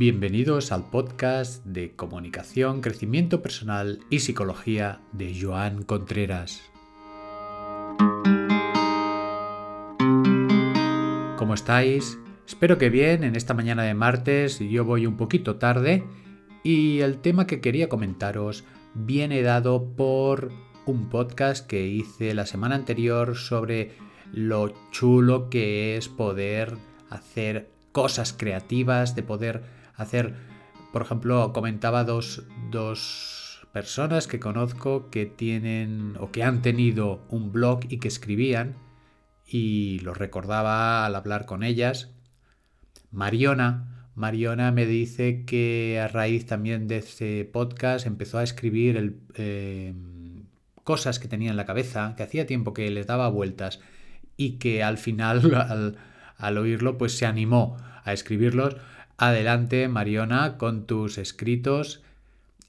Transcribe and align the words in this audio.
Bienvenidos 0.00 0.70
al 0.70 0.90
podcast 0.90 1.64
de 1.64 1.96
comunicación, 1.96 2.82
crecimiento 2.82 3.42
personal 3.42 3.98
y 4.10 4.20
psicología 4.20 5.00
de 5.10 5.36
Joan 5.42 5.82
Contreras. 5.82 6.62
¿Cómo 11.36 11.52
estáis? 11.52 12.16
Espero 12.46 12.78
que 12.78 12.90
bien 12.90 13.24
en 13.24 13.34
esta 13.34 13.54
mañana 13.54 13.82
de 13.82 13.94
martes. 13.94 14.60
Yo 14.60 14.84
voy 14.84 15.04
un 15.04 15.16
poquito 15.16 15.56
tarde 15.56 16.04
y 16.62 17.00
el 17.00 17.18
tema 17.18 17.48
que 17.48 17.60
quería 17.60 17.88
comentaros 17.88 18.62
viene 18.94 19.42
dado 19.42 19.96
por 19.96 20.52
un 20.86 21.08
podcast 21.08 21.66
que 21.66 21.88
hice 21.88 22.34
la 22.34 22.46
semana 22.46 22.76
anterior 22.76 23.36
sobre 23.36 23.96
lo 24.32 24.72
chulo 24.92 25.50
que 25.50 25.96
es 25.96 26.08
poder 26.08 26.74
hacer 27.10 27.68
cosas 27.90 28.32
creativas, 28.32 29.16
de 29.16 29.24
poder 29.24 29.77
hacer, 29.98 30.34
por 30.92 31.02
ejemplo, 31.02 31.52
comentaba 31.52 32.04
dos, 32.04 32.44
dos 32.70 33.66
personas 33.72 34.26
que 34.26 34.40
conozco 34.40 35.10
que 35.10 35.26
tienen 35.26 36.16
o 36.18 36.30
que 36.30 36.42
han 36.42 36.62
tenido 36.62 37.20
un 37.28 37.52
blog 37.52 37.80
y 37.88 37.98
que 37.98 38.08
escribían 38.08 38.76
y 39.46 39.98
los 40.00 40.16
recordaba 40.16 41.04
al 41.04 41.14
hablar 41.14 41.44
con 41.44 41.62
ellas. 41.62 42.10
Mariona, 43.10 44.08
Mariona 44.14 44.72
me 44.72 44.86
dice 44.86 45.44
que 45.44 46.00
a 46.00 46.08
raíz 46.08 46.46
también 46.46 46.88
de 46.88 46.98
ese 46.98 47.48
podcast 47.50 48.06
empezó 48.06 48.38
a 48.38 48.42
escribir 48.42 48.96
el, 48.96 49.20
eh, 49.34 49.94
cosas 50.84 51.18
que 51.18 51.28
tenía 51.28 51.50
en 51.50 51.56
la 51.56 51.66
cabeza, 51.66 52.14
que 52.16 52.22
hacía 52.22 52.46
tiempo 52.46 52.72
que 52.72 52.90
les 52.90 53.06
daba 53.06 53.28
vueltas 53.28 53.80
y 54.36 54.52
que 54.52 54.82
al 54.82 54.98
final, 54.98 55.54
al, 55.68 55.96
al 56.36 56.58
oírlo, 56.58 56.98
pues 56.98 57.16
se 57.16 57.26
animó 57.26 57.76
a 58.04 58.12
escribirlos 58.12 58.76
Adelante, 59.18 59.88
Mariona, 59.88 60.56
con 60.58 60.86
tus 60.86 61.18
escritos. 61.18 62.02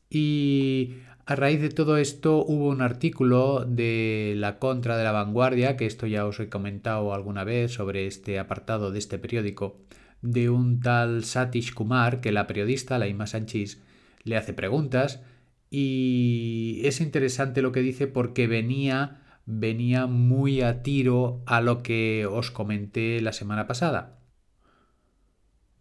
Y 0.10 0.96
a 1.28 1.36
raíz 1.36 1.62
de 1.62 1.70
todo 1.70 1.98
esto 1.98 2.44
hubo 2.44 2.70
un 2.70 2.82
artículo 2.82 3.66
de 3.66 4.34
la 4.36 4.58
Contra 4.58 4.98
de 4.98 5.04
la 5.04 5.12
Vanguardia, 5.12 5.78
que 5.78 5.86
esto 5.86 6.08
ya 6.08 6.26
os 6.26 6.40
he 6.40 6.50
comentado 6.50 7.14
alguna 7.14 7.44
vez 7.44 7.72
sobre 7.74 8.08
este 8.08 8.40
apartado 8.40 8.92
de 8.92 8.98
este 8.98 9.20
periódico, 9.20 9.78
de 10.24 10.50
un 10.50 10.80
tal 10.80 11.24
Satish 11.24 11.74
Kumar, 11.76 12.20
que 12.20 12.32
la 12.32 12.48
periodista, 12.48 12.98
Laima 12.98 13.28
Sanchis, 13.28 13.82
le 14.24 14.36
hace 14.36 14.54
preguntas 14.54 15.22
y 15.70 16.82
es 16.84 17.00
interesante 17.00 17.62
lo 17.62 17.72
que 17.72 17.82
dice 17.82 18.08
porque 18.08 18.48
venía 18.48 19.22
venía 19.46 20.08
muy 20.08 20.62
a 20.62 20.84
tiro 20.84 21.42
a 21.46 21.62
lo 21.62 21.82
que 21.84 22.26
os 22.26 22.52
comenté 22.52 23.22
la 23.22 23.34
semana 23.34 23.68
pasada. 23.68 24.19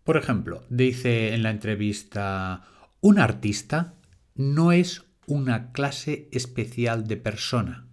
Por 0.08 0.16
ejemplo, 0.16 0.64
dice 0.70 1.34
en 1.34 1.42
la 1.42 1.50
entrevista, 1.50 2.62
un 3.02 3.18
artista 3.18 3.92
no 4.34 4.72
es 4.72 5.04
una 5.26 5.70
clase 5.72 6.30
especial 6.32 7.06
de 7.06 7.18
persona. 7.18 7.88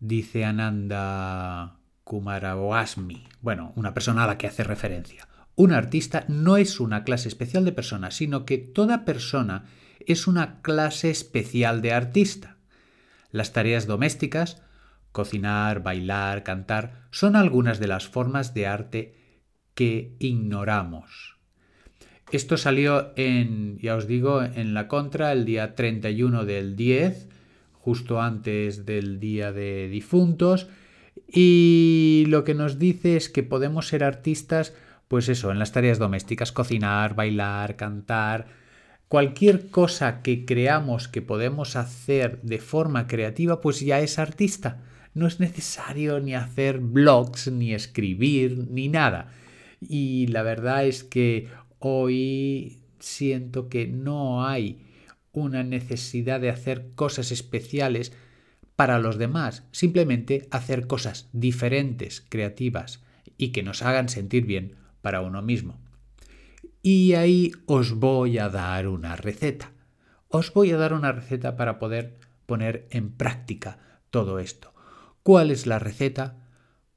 Dice 0.00 0.46
Ananda 0.46 1.80
Kumarawasmi, 2.04 3.28
bueno, 3.42 3.74
una 3.76 3.92
persona 3.92 4.24
a 4.24 4.26
la 4.26 4.38
que 4.38 4.46
hace 4.46 4.64
referencia. 4.64 5.28
Un 5.54 5.74
artista 5.74 6.24
no 6.28 6.56
es 6.56 6.80
una 6.80 7.04
clase 7.04 7.28
especial 7.28 7.66
de 7.66 7.72
persona, 7.72 8.10
sino 8.10 8.46
que 8.46 8.56
toda 8.56 9.04
persona 9.04 9.66
es 10.00 10.26
una 10.26 10.62
clase 10.62 11.10
especial 11.10 11.82
de 11.82 11.92
artista. 11.92 12.56
Las 13.30 13.52
tareas 13.52 13.86
domésticas, 13.86 14.62
cocinar, 15.12 15.82
bailar, 15.82 16.42
cantar, 16.42 17.02
son 17.10 17.36
algunas 17.36 17.80
de 17.80 17.86
las 17.86 18.08
formas 18.08 18.54
de 18.54 18.66
arte 18.66 19.23
que 19.74 20.12
ignoramos. 20.18 21.34
Esto 22.32 22.56
salió 22.56 23.12
en, 23.16 23.78
ya 23.78 23.96
os 23.96 24.06
digo, 24.06 24.42
en 24.42 24.74
la 24.74 24.88
contra 24.88 25.32
el 25.32 25.44
día 25.44 25.74
31 25.74 26.44
del 26.44 26.74
10, 26.74 27.28
justo 27.74 28.20
antes 28.20 28.86
del 28.86 29.20
día 29.20 29.52
de 29.52 29.88
difuntos, 29.88 30.68
y 31.28 32.24
lo 32.28 32.44
que 32.44 32.54
nos 32.54 32.78
dice 32.78 33.16
es 33.16 33.28
que 33.28 33.42
podemos 33.42 33.88
ser 33.88 34.04
artistas, 34.04 34.74
pues 35.08 35.28
eso, 35.28 35.50
en 35.50 35.58
las 35.58 35.72
tareas 35.72 35.98
domésticas, 35.98 36.50
cocinar, 36.50 37.14
bailar, 37.14 37.76
cantar, 37.76 38.46
cualquier 39.08 39.68
cosa 39.70 40.22
que 40.22 40.44
creamos 40.44 41.08
que 41.08 41.22
podemos 41.22 41.76
hacer 41.76 42.40
de 42.42 42.58
forma 42.58 43.06
creativa, 43.06 43.60
pues 43.60 43.80
ya 43.80 44.00
es 44.00 44.18
artista. 44.18 44.82
No 45.14 45.28
es 45.28 45.38
necesario 45.38 46.18
ni 46.18 46.34
hacer 46.34 46.78
blogs, 46.78 47.50
ni 47.52 47.74
escribir, 47.74 48.66
ni 48.70 48.88
nada. 48.88 49.30
Y 49.88 50.26
la 50.28 50.42
verdad 50.42 50.86
es 50.86 51.04
que 51.04 51.48
hoy 51.78 52.82
siento 52.98 53.68
que 53.68 53.86
no 53.86 54.46
hay 54.46 54.86
una 55.32 55.62
necesidad 55.62 56.40
de 56.40 56.50
hacer 56.50 56.92
cosas 56.94 57.32
especiales 57.32 58.12
para 58.76 58.98
los 58.98 59.18
demás, 59.18 59.64
simplemente 59.72 60.48
hacer 60.50 60.86
cosas 60.86 61.28
diferentes, 61.32 62.24
creativas 62.28 63.02
y 63.36 63.48
que 63.48 63.62
nos 63.62 63.82
hagan 63.82 64.08
sentir 64.08 64.46
bien 64.46 64.76
para 65.00 65.20
uno 65.20 65.42
mismo. 65.42 65.78
Y 66.82 67.14
ahí 67.14 67.52
os 67.66 67.94
voy 67.94 68.38
a 68.38 68.48
dar 68.48 68.88
una 68.88 69.16
receta. 69.16 69.72
Os 70.28 70.52
voy 70.52 70.70
a 70.72 70.76
dar 70.76 70.92
una 70.92 71.12
receta 71.12 71.56
para 71.56 71.78
poder 71.78 72.18
poner 72.46 72.86
en 72.90 73.10
práctica 73.10 74.00
todo 74.10 74.38
esto. 74.38 74.72
¿Cuál 75.22 75.50
es 75.50 75.66
la 75.66 75.78
receta? 75.78 76.36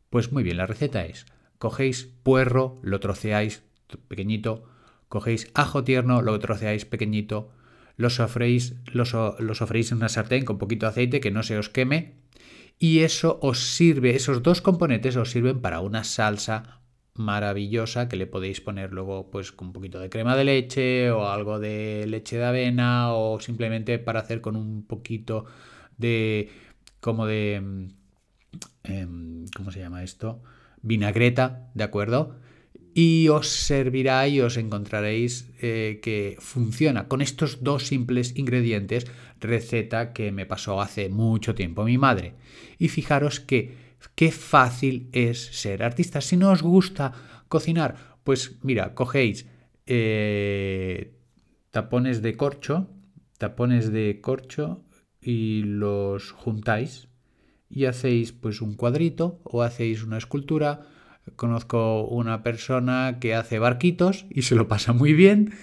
Pues 0.09 0.31
muy 0.31 0.43
bien, 0.43 0.57
la 0.57 0.67
receta 0.67 1.05
es 1.05 1.25
cogéis 1.57 2.09
puerro, 2.23 2.79
lo 2.83 2.99
troceáis 2.99 3.63
pequeñito, 4.07 4.65
cogéis 5.09 5.49
ajo 5.53 5.83
tierno, 5.83 6.21
lo 6.21 6.37
troceáis 6.39 6.85
pequeñito, 6.85 7.49
lo 7.95 8.09
sofréis, 8.09 8.75
lo, 8.93 9.03
en 9.39 9.97
una 9.97 10.09
sartén 10.09 10.45
con 10.45 10.57
poquito 10.57 10.87
aceite 10.87 11.19
que 11.19 11.31
no 11.31 11.43
se 11.43 11.57
os 11.57 11.69
queme. 11.69 12.15
Y 12.79 12.99
eso 12.99 13.39
os 13.41 13.73
sirve, 13.73 14.15
esos 14.15 14.43
dos 14.43 14.61
componentes 14.61 15.15
os 15.15 15.31
sirven 15.31 15.61
para 15.61 15.81
una 15.81 16.03
salsa 16.03 16.81
maravillosa 17.15 18.07
que 18.07 18.15
le 18.15 18.27
podéis 18.27 18.61
poner 18.61 18.93
luego 18.93 19.31
pues 19.31 19.51
con 19.51 19.69
un 19.69 19.73
poquito 19.73 19.99
de 19.99 20.11
crema 20.11 20.35
de 20.35 20.43
leche 20.43 21.09
o 21.09 21.27
algo 21.27 21.57
de 21.57 22.05
leche 22.07 22.37
de 22.37 22.45
avena 22.45 23.13
o 23.13 23.39
simplemente 23.39 23.97
para 23.97 24.19
hacer 24.19 24.39
con 24.39 24.55
un 24.55 24.85
poquito 24.85 25.45
de 25.97 26.51
como 26.99 27.25
de 27.25 27.89
em, 28.83 29.45
¿cómo 29.55 29.71
se 29.71 29.79
llama 29.79 30.03
esto? 30.03 30.43
Vinagreta, 30.81 31.69
¿de 31.73 31.83
acuerdo? 31.83 32.39
Y 32.93 33.27
os 33.27 33.47
servirá 33.47 34.27
y 34.27 34.41
os 34.41 34.57
encontraréis 34.57 35.51
eh, 35.61 35.99
que 36.01 36.35
funciona 36.39 37.07
con 37.07 37.21
estos 37.21 37.63
dos 37.63 37.85
simples 37.85 38.33
ingredientes, 38.35 39.05
receta 39.39 40.13
que 40.13 40.31
me 40.31 40.45
pasó 40.45 40.81
hace 40.81 41.09
mucho 41.09 41.53
tiempo 41.53 41.83
mi 41.83 41.97
madre. 41.97 42.33
Y 42.79 42.87
fijaros 42.87 43.39
que 43.39 43.75
qué 44.15 44.31
fácil 44.31 45.09
es 45.11 45.39
ser 45.39 45.83
artista. 45.83 46.21
Si 46.21 46.37
no 46.37 46.51
os 46.51 46.63
gusta 46.63 47.13
cocinar, 47.47 48.17
pues 48.23 48.57
mira, 48.63 48.93
cogéis 48.93 49.45
eh, 49.85 51.13
tapones 51.71 52.21
de 52.21 52.35
corcho, 52.35 52.89
tapones 53.37 53.91
de 53.91 54.19
corcho 54.21 54.83
y 55.21 55.63
los 55.63 56.31
juntáis 56.31 57.06
y 57.69 57.85
hacéis 57.85 58.31
pues 58.31 58.61
un 58.61 58.75
cuadrito 58.75 59.39
o 59.43 59.63
hacéis 59.63 60.03
una 60.03 60.17
escultura. 60.17 60.87
Conozco 61.35 62.05
una 62.05 62.43
persona 62.43 63.17
que 63.19 63.35
hace 63.35 63.59
barquitos 63.59 64.25
y 64.29 64.43
se 64.43 64.55
lo 64.55 64.67
pasa 64.67 64.93
muy 64.93 65.13
bien 65.13 65.53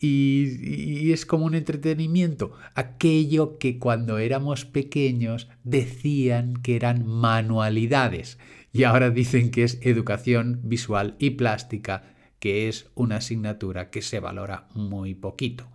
y, 0.00 1.12
es 1.12 1.26
como 1.26 1.46
un 1.46 1.54
entretenimiento. 1.54 2.52
Aquello 2.74 3.58
que 3.58 3.78
cuando 3.78 4.18
éramos 4.18 4.64
pequeños 4.64 5.48
decían 5.64 6.54
que 6.54 6.76
eran 6.76 7.06
manualidades 7.06 8.38
y 8.72 8.84
ahora 8.84 9.10
dicen 9.10 9.50
que 9.50 9.64
es 9.64 9.78
educación 9.82 10.60
visual 10.62 11.16
y 11.18 11.30
plástica, 11.30 12.14
que 12.38 12.68
es 12.68 12.90
una 12.94 13.16
asignatura 13.16 13.90
que 13.90 14.02
se 14.02 14.20
valora 14.20 14.68
muy 14.74 15.14
poquito 15.14 15.68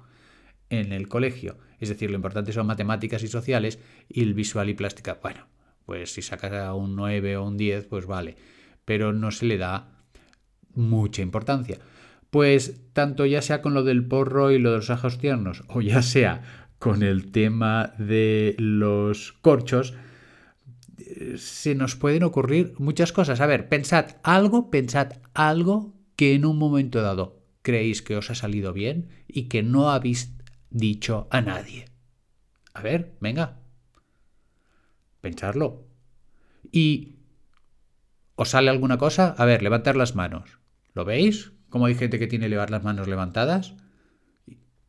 en 0.69 0.93
el 0.93 1.07
colegio. 1.07 1.57
Es 1.79 1.89
decir, 1.89 2.09
lo 2.09 2.15
importante 2.15 2.53
son 2.53 2.67
matemáticas 2.67 3.23
y 3.23 3.27
sociales 3.27 3.79
y 4.09 4.23
el 4.23 4.33
visual 4.33 4.69
y 4.69 4.73
plástica. 4.73 5.19
Bueno, 5.21 5.45
pues 5.87 6.13
si 6.13 6.21
sacas 6.21 6.75
un 6.75 6.97
9 6.97 7.37
o 7.37 7.45
un 7.45 7.55
10, 7.55 7.87
pues 7.87 8.05
vale, 8.05 8.35
pero 8.83 9.13
no 9.13 9.31
se 9.31 9.45
le 9.45 9.57
da 9.57 10.03
mucha 10.75 11.21
importancia. 11.21 11.79
Pues 12.29 12.91
tanto 12.91 13.25
ya 13.25 13.41
sea 13.41 13.61
con 13.61 13.73
lo 13.73 13.85
del 13.85 14.05
porro 14.05 14.51
y 14.51 14.59
lo 14.59 14.71
de 14.71 14.77
los 14.77 14.89
ajos 14.89 15.17
tiernos, 15.17 15.63
o 15.69 15.79
ya 15.79 16.01
sea 16.01 16.43
con 16.77 17.03
el 17.03 17.31
tema 17.31 17.93
de 17.97 18.53
los 18.59 19.31
corchos, 19.31 19.93
se 21.37 21.73
nos 21.73 21.95
pueden 21.95 22.23
ocurrir 22.23 22.73
muchas 22.79 23.13
cosas. 23.13 23.39
A 23.39 23.45
ver, 23.45 23.69
pensad 23.69 24.17
algo, 24.23 24.69
pensad 24.69 25.13
algo 25.33 25.93
que 26.17 26.35
en 26.35 26.45
un 26.45 26.57
momento 26.57 27.01
dado 27.01 27.39
creéis 27.61 28.01
que 28.01 28.17
os 28.17 28.29
ha 28.29 28.35
salido 28.35 28.73
bien 28.73 29.07
y 29.25 29.43
que 29.43 29.63
no 29.63 29.89
habéis 29.89 30.33
dicho 30.69 31.29
a 31.31 31.39
nadie. 31.39 31.85
A 32.73 32.81
ver, 32.81 33.15
venga, 33.21 33.61
pensarlo. 35.21 35.87
¿Y 36.71 37.15
os 38.35 38.49
sale 38.49 38.69
alguna 38.69 38.97
cosa? 38.97 39.35
A 39.37 39.45
ver, 39.45 39.61
levantar 39.61 39.95
las 39.95 40.15
manos. 40.15 40.59
¿Lo 40.93 41.05
veis? 41.05 41.53
¿Cómo 41.69 41.85
hay 41.85 41.95
gente 41.95 42.19
que 42.19 42.27
tiene 42.27 42.49
las 42.49 42.83
manos 42.83 43.07
levantadas? 43.07 43.75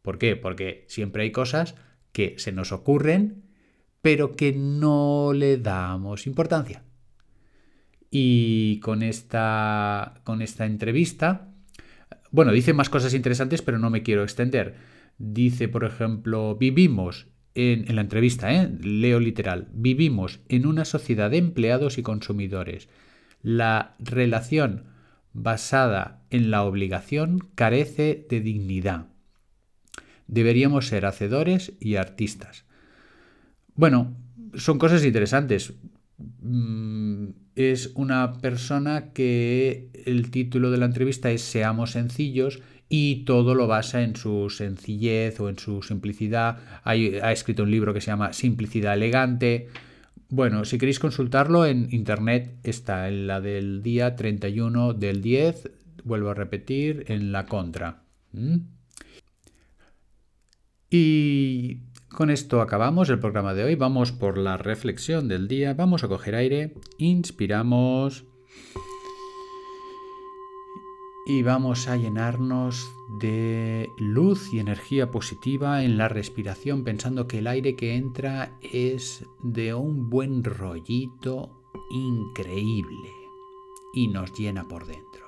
¿Por 0.03 0.19
qué? 0.19 0.37
Porque 0.37 0.85
siempre 0.89 1.23
hay 1.23 1.33
cosas 1.33 1.75
que 2.13 2.35
se 2.39 2.53
nos 2.53 2.73
ocurren, 2.73 3.45
pero 4.03 4.37
que 4.37 4.53
no 4.53 5.33
le 5.35 5.59
damos 5.59 6.27
importancia. 6.27 6.85
Y 8.11 8.81
con 8.81 9.03
esta, 9.03 10.21
con 10.25 10.41
esta 10.41 10.67
entrevista, 10.67 11.49
bueno, 12.31 12.53
dice 12.53 12.73
más 12.73 12.89
cosas 12.89 13.15
interesantes, 13.15 13.63
pero 13.63 13.79
no 13.79 13.91
me 13.91 14.03
quiero 14.03 14.23
extender. 14.23 14.77
Dice, 15.19 15.69
por 15.69 15.85
ejemplo, 15.85 16.57
vivimos 16.57 17.27
en, 17.55 17.95
la 17.95 18.03
entrevista, 18.03 18.55
¿eh? 18.55 18.71
leo 18.81 19.21
literal, 19.21 19.69
vivimos 19.73 20.41
en 20.49 20.67
una 20.67 20.85
sociedad 20.85 21.31
de 21.31 21.39
empleados 21.39 21.99
y 21.99 22.03
consumidores. 22.03 22.89
La 23.43 23.97
relación 23.99 24.85
basada 25.33 26.23
en 26.31 26.51
la 26.51 26.63
obligación 26.63 27.49
carece 27.55 28.27
de 28.29 28.41
dignidad. 28.41 29.07
Deberíamos 30.27 30.89
ser 30.89 31.07
hacedores 31.07 31.73
y 31.81 31.97
artistas. 31.97 32.65
Bueno, 33.75 34.17
son 34.55 34.79
cosas 34.79 35.05
interesantes. 35.05 35.73
Mm, 36.41 37.29
es 37.55 37.93
una 37.95 38.35
persona 38.41 39.13
que 39.13 39.91
el 40.07 40.31
título 40.31 40.71
de 40.71 40.79
la 40.79 40.87
entrevista 40.87 41.31
es 41.31 41.43
Seamos 41.43 41.93
sencillos 41.93 42.61
y 42.89 43.25
todo 43.25 43.55
lo 43.55 43.67
basa 43.67 44.03
en 44.03 44.17
su 44.17 44.51
sencillez 44.51 45.41
o 45.41 45.49
en 45.49 45.59
su 45.59 45.83
simplicidad. 45.83 46.59
ha 46.85 47.33
escrito 47.33 47.63
un 47.63 47.71
libro 47.71 47.93
que 47.93 48.01
se 48.01 48.07
llama 48.09 48.33
Simplicidad 48.33 48.95
Elegante. 48.95 49.69
Bueno, 50.31 50.65
si 50.65 50.79
queréis 50.79 50.99
consultarlo 50.99 51.67
en 51.67 51.89
internet 51.91 52.59
está 52.63 53.09
en 53.09 53.27
la 53.27 53.41
del 53.41 53.83
día 53.83 54.17
31 54.17 54.95
del 54.95 55.23
10, 55.23 55.71
vuelvo 56.05 56.31
a 56.31 56.35
repetir, 56.35 57.05
en 57.09 57.33
la 57.33 57.47
contra. 57.47 58.03
¿Mm? 58.33 58.57
Y 60.91 61.81
con 62.09 62.31
esto 62.31 62.63
acabamos 62.63 63.11
el 63.11 63.19
programa 63.19 63.53
de 63.53 63.65
hoy. 63.65 63.75
Vamos 63.75 64.13
por 64.13 64.39
la 64.39 64.57
reflexión 64.57 65.29
del 65.29 65.49
día. 65.49 65.75
Vamos 65.75 66.05
a 66.05 66.09
coger 66.09 66.35
aire, 66.35 66.75
inspiramos 66.99 68.25
y 71.29 71.43
vamos 71.43 71.89
a 71.89 71.97
llenarnos 71.99 72.91
de 73.21 73.93
luz 73.99 74.51
y 74.55 74.61
energía 74.61 75.11
positiva 75.11 75.83
en 75.85 75.99
la 75.99 76.09
respiración 76.09 76.85
pensando 76.85 77.29
que 77.29 77.41
el 77.41 77.49
aire 77.49 77.77
que 77.77 77.97
entra 77.97 78.57
es 78.63 79.27
de 79.43 79.75
un 79.75 80.09
buen 80.09 80.43
rollito 80.43 81.51
increíble 81.91 83.11
y 83.93 84.09
nos 84.09 84.33
llena 84.33 84.67
por 84.69 84.87
dentro. 84.87 85.27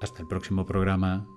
Hasta 0.00 0.20
el 0.20 0.26
próximo 0.26 0.66
programa. 0.66 1.28